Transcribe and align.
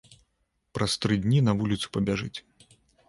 Праз 0.77 0.95
тры 1.03 1.17
дні 1.25 1.39
на 1.49 1.55
вуліцу 1.59 1.87
пабяжыць. 1.99 2.35